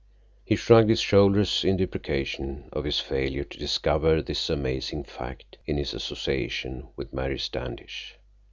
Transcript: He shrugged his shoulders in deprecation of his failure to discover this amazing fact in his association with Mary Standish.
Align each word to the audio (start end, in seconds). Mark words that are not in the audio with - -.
He 0.43 0.55
shrugged 0.55 0.89
his 0.89 0.99
shoulders 0.99 1.63
in 1.63 1.77
deprecation 1.77 2.69
of 2.73 2.85
his 2.85 2.99
failure 2.99 3.43
to 3.43 3.57
discover 3.59 4.19
this 4.23 4.49
amazing 4.49 5.03
fact 5.03 5.59
in 5.67 5.77
his 5.77 5.93
association 5.93 6.87
with 6.95 7.13
Mary 7.13 7.37
Standish. 7.37 8.17